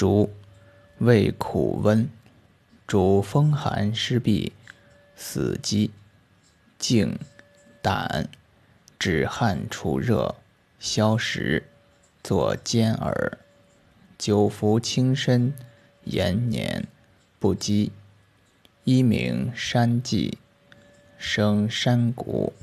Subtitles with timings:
[0.00, 0.30] 竹，
[0.96, 2.08] 味苦温，
[2.86, 4.50] 主风寒湿痹、
[5.14, 5.90] 死肌、
[6.78, 7.18] 静、
[7.82, 8.26] 胆，
[8.98, 10.34] 止汗除热、
[10.78, 11.64] 消食，
[12.22, 13.32] 作煎饵，
[14.16, 15.52] 久服轻身、
[16.04, 16.88] 延年、
[17.38, 17.92] 不饥。
[18.84, 20.32] 一名山蓟，
[21.18, 22.54] 生山谷。